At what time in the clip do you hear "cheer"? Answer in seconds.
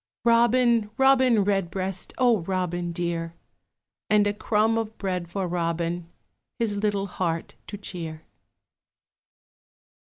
7.77-8.23